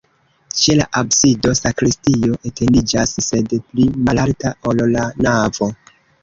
[0.59, 5.71] Ĉe la absido sakristio etendiĝas, sed pli malalta, ol la navo.